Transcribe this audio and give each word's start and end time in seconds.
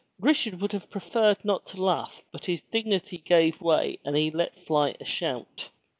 Richard 0.19 0.59
would 0.59 0.71
have 0.71 0.89
preferred 0.89 1.45
not 1.45 1.67
to 1.67 1.83
laugh 1.83 2.23
but 2.31 2.45
his 2.45 2.63
dignity 2.63 3.19
gave 3.19 3.61
way 3.61 3.99
and 4.03 4.17
he 4.17 4.31
let 4.31 4.57
fly 4.65 4.95
a 4.99 5.05
shout. 5.05 5.69